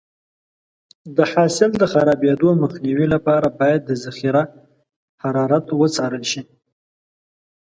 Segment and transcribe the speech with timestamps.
[1.15, 4.43] د حاصل د خرابېدو مخنیوي لپاره باید د ذخیره
[5.23, 6.41] حرارت وڅارل شي.